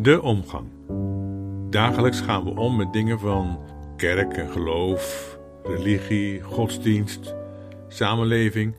[0.00, 0.70] De omgang.
[1.70, 3.60] Dagelijks gaan we om met dingen van
[3.96, 7.34] kerk en geloof, religie, godsdienst,
[7.88, 8.76] samenleving,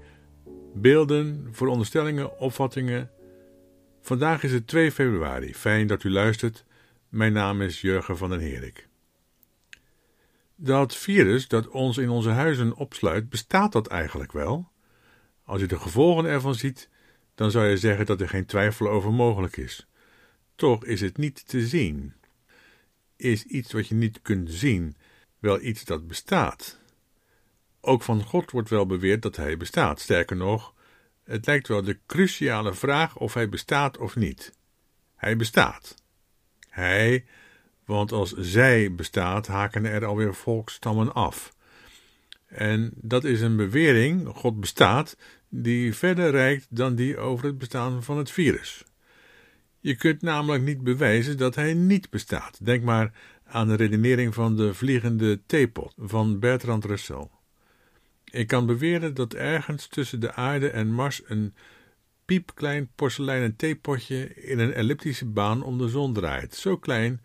[0.73, 3.11] beelden, veronderstellingen, opvattingen.
[4.01, 5.53] Vandaag is het 2 februari.
[5.55, 6.65] Fijn dat u luistert.
[7.09, 8.87] Mijn naam is Jurgen van den Herik.
[10.55, 14.71] Dat virus dat ons in onze huizen opsluit, bestaat dat eigenlijk wel?
[15.43, 16.89] Als je de gevolgen ervan ziet,
[17.35, 19.87] dan zou je zeggen dat er geen twijfel over mogelijk is.
[20.59, 22.13] Toch is het niet te zien.
[23.15, 24.95] Is iets wat je niet kunt zien
[25.39, 26.79] wel iets dat bestaat?
[27.81, 29.99] Ook van God wordt wel beweerd dat hij bestaat.
[29.99, 30.73] Sterker nog,
[31.23, 34.53] het lijkt wel de cruciale vraag of hij bestaat of niet.
[35.15, 35.95] Hij bestaat.
[36.69, 37.25] Hij,
[37.85, 41.53] want als zij bestaat, haken er alweer volkstammen af.
[42.45, 45.17] En dat is een bewering, God bestaat,
[45.49, 48.83] die verder reikt dan die over het bestaan van het virus.
[49.79, 52.65] Je kunt namelijk niet bewijzen dat hij niet bestaat.
[52.65, 53.11] Denk maar
[53.43, 57.27] aan de redenering van de vliegende theepot van Bertrand Russell.
[58.23, 61.53] Ik kan beweren dat ergens tussen de aarde en Mars een
[62.25, 67.21] piepklein porseleinen theepotje in een elliptische baan om de zon draait, zo klein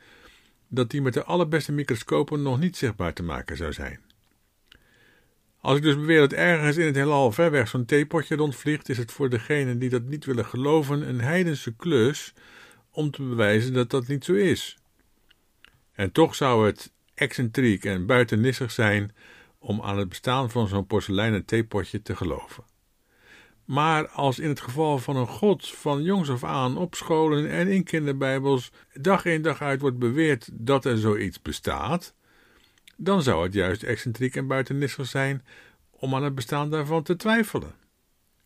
[0.68, 4.03] dat die met de allerbeste microscopen nog niet zichtbaar te maken zou zijn.
[5.64, 8.98] Als ik dus beweer dat ergens in het heelal ver weg zo'n theepotje rondvliegt, is
[8.98, 12.32] het voor degenen die dat niet willen geloven een heidense klus
[12.90, 14.78] om te bewijzen dat dat niet zo is.
[15.92, 19.14] En toch zou het excentriek en buitennissig zijn
[19.58, 22.64] om aan het bestaan van zo'n porseleinen theepotje te geloven.
[23.64, 27.68] Maar als in het geval van een God van jongs af aan op scholen en
[27.68, 32.14] in kinderbijbels dag in dag uit wordt beweerd dat er zoiets bestaat,
[32.96, 35.44] dan zou het juist excentriek en buitennissig zijn
[35.90, 37.74] om aan het bestaan daarvan te twijfelen.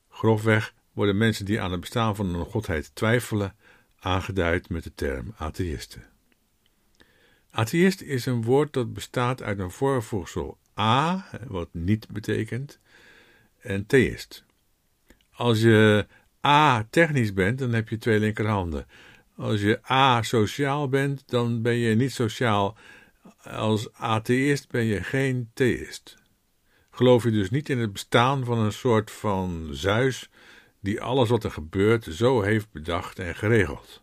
[0.09, 3.55] Grofweg worden mensen die aan het bestaan van een godheid twijfelen
[3.99, 6.05] aangeduid met de term atheïsten.
[7.51, 12.79] Atheïst is een woord dat bestaat uit een voorvoegsel a, wat niet betekent,
[13.59, 14.45] en theïst.
[15.33, 16.07] Als je
[16.45, 18.87] a technisch bent, dan heb je twee linkerhanden.
[19.37, 22.77] Als je a sociaal bent, dan ben je niet sociaal
[23.43, 26.17] als atheïst ben je geen theïst.
[26.91, 30.31] Geloof je dus niet in het bestaan van een soort van Zeus
[30.81, 34.03] die alles wat er gebeurt zo heeft bedacht en geregeld.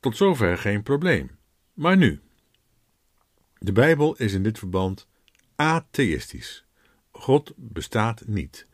[0.00, 1.30] Tot zover geen probleem.
[1.72, 2.20] Maar nu.
[3.58, 5.08] De Bijbel is in dit verband
[5.56, 6.64] atheïstisch.
[7.10, 8.66] God bestaat niet.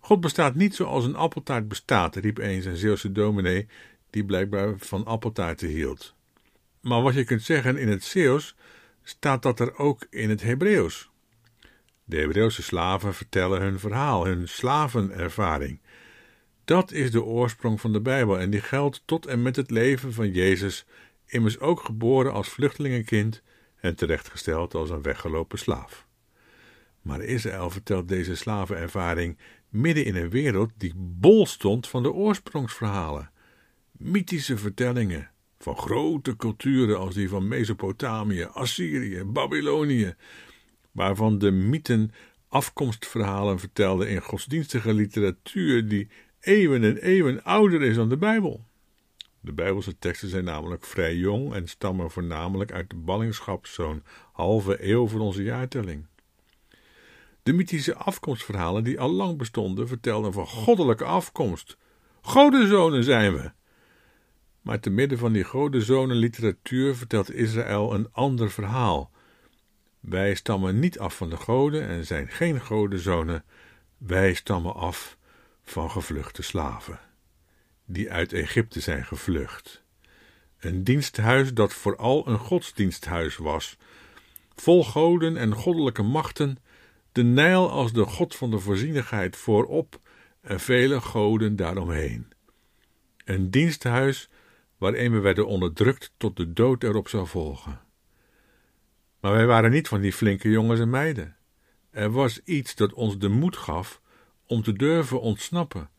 [0.00, 3.66] God bestaat niet zoals een appeltaart bestaat, riep eens een Zeeuwse dominee
[4.10, 6.14] die blijkbaar van appeltaarten hield.
[6.80, 8.56] Maar wat je kunt zeggen in het Zeeuws,
[9.02, 11.10] staat dat er ook in het Hebreeuws.
[12.04, 15.80] De Hebreeuwse slaven vertellen hun verhaal, hun slavenervaring.
[16.64, 20.12] Dat is de oorsprong van de Bijbel en die geldt tot en met het leven
[20.12, 20.86] van Jezus,
[21.26, 23.42] immers ook geboren als vluchtelingenkind
[23.80, 26.06] en terechtgesteld als een weggelopen slaaf.
[27.02, 33.30] Maar Israël vertelt deze slavenervaring midden in een wereld die bol stond van de oorsprongsverhalen.
[33.92, 40.14] Mythische vertellingen, van grote culturen als die van Mesopotamië, Assyrië, Babylonië,
[40.92, 42.12] waarvan de mythen
[42.48, 46.08] afkomstverhalen vertelden in godsdienstige literatuur die
[46.40, 48.66] eeuwen en eeuwen ouder is dan de Bijbel.
[49.40, 54.02] De Bijbelse teksten zijn namelijk vrij jong en stammen voornamelijk uit de ballingschap zo'n
[54.32, 56.06] halve eeuw voor onze jaartelling.
[57.42, 61.76] De mythische afkomstverhalen die al lang bestonden vertelden van goddelijke afkomst.
[62.20, 63.50] Godenzonen zijn we,
[64.68, 69.10] maar te midden van die godenzonen literatuur vertelt Israël een ander verhaal.
[70.00, 73.44] Wij stammen niet af van de goden en zijn geen godenzonen.
[73.98, 75.16] Wij stammen af
[75.64, 77.00] van gevluchte slaven,
[77.84, 79.84] die uit Egypte zijn gevlucht.
[80.58, 83.76] Een diensthuis dat vooral een godsdiensthuis was,
[84.54, 86.58] vol goden en goddelijke machten,
[87.12, 90.00] de Nijl als de god van de voorzienigheid voorop
[90.40, 92.32] en vele goden daaromheen.
[93.24, 94.28] Een diensthuis
[94.78, 97.80] waarin we werden onderdrukt tot de dood erop zou volgen.
[99.20, 101.36] Maar wij waren niet van die flinke jongens en meiden.
[101.90, 104.00] Er was iets dat ons de moed gaf
[104.46, 105.90] om te durven ontsnappen.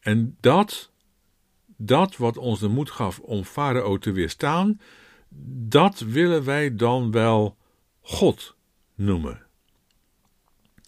[0.00, 0.92] En dat,
[1.76, 4.80] dat wat ons de moed gaf om Farao te weerstaan,
[5.68, 7.56] dat willen wij dan wel
[8.00, 8.56] God
[8.94, 9.46] noemen.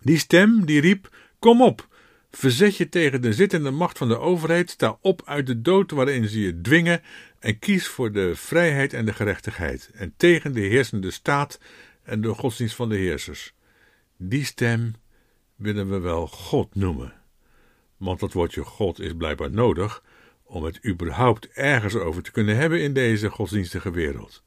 [0.01, 1.89] Die stem die riep: Kom op,
[2.37, 6.29] Verzet je tegen de zittende macht van de overheid, sta op uit de dood waarin
[6.29, 7.03] ze je dwingen
[7.39, 11.61] en kies voor de vrijheid en de gerechtigheid en tegen de heersende staat
[12.03, 13.55] en de godsdienst van de heersers.
[14.17, 14.95] Die stem
[15.57, 17.13] willen we wel God noemen.
[17.97, 20.03] Want dat woordje God is blijkbaar nodig
[20.43, 24.43] om het überhaupt ergens over te kunnen hebben in deze godsdienstige wereld.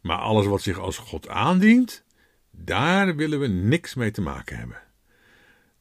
[0.00, 2.04] Maar alles wat zich als God aandient,
[2.50, 4.88] daar willen we niks mee te maken hebben.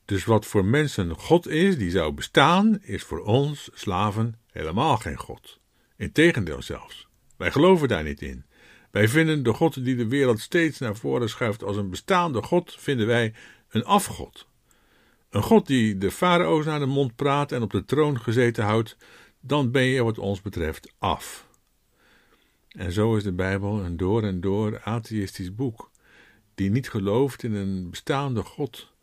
[0.10, 5.18] Dus wat voor mensen God is, die zou bestaan, is voor ons, slaven, helemaal geen
[5.18, 5.60] God.
[5.96, 7.08] Integendeel zelfs.
[7.38, 8.46] Wij geloven daar niet in.
[8.92, 12.76] Wij vinden de God die de wereld steeds naar voren schuift als een bestaande God,
[12.80, 13.34] vinden wij
[13.70, 14.48] een afgod.
[15.30, 18.98] Een God die de farao's naar de mond praat en op de troon gezeten houdt,
[19.40, 21.48] dan ben je wat ons betreft af.
[22.68, 25.92] En zo is de Bijbel een door en door atheïstisch boek,
[26.56, 28.98] die niet gelooft in een bestaande God,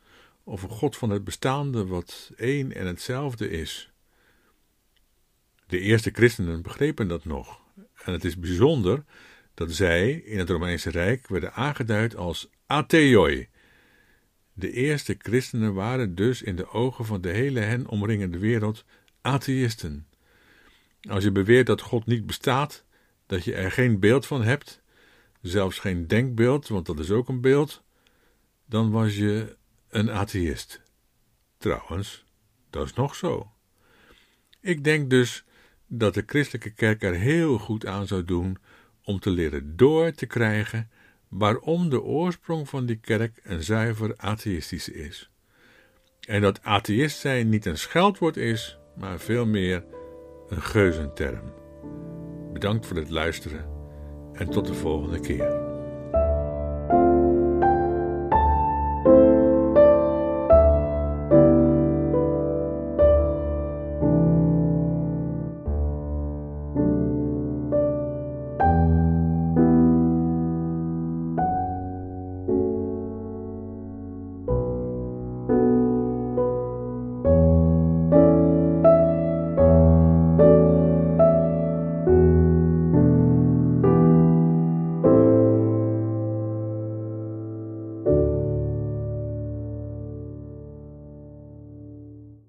[0.47, 3.91] of een God van het bestaande wat één en hetzelfde is.
[5.67, 7.61] De eerste christenen begrepen dat nog,
[8.05, 9.05] en het is bijzonder
[9.55, 13.49] dat zij in het Romeinse Rijk werden aangeduid als atheoi.
[14.53, 18.85] De eerste christenen waren dus in de ogen van de hele hen omringende wereld
[19.21, 20.07] atheïsten.
[21.09, 22.85] Als je beweert dat God niet bestaat,
[23.27, 24.83] dat je er geen beeld van hebt,
[25.41, 27.83] zelfs geen denkbeeld, want dat is ook een beeld,
[28.67, 29.57] dan was je
[29.97, 30.81] een atheïst.
[31.59, 32.25] Trouwens,
[32.71, 33.51] dat is nog zo.
[34.61, 35.45] Ik denk dus
[35.87, 38.59] dat de christelijke kerk er heel goed aan zou doen
[39.05, 40.91] om te leren door te krijgen
[41.29, 45.31] waarom de oorsprong van die kerk een zuiver atheïstische is.
[46.21, 49.85] En dat atheïst zijn niet een scheldwoord is, maar veel meer
[50.49, 51.53] een geuzenterm.
[52.53, 53.69] Bedankt voor het luisteren
[54.33, 55.66] en tot de volgende keer.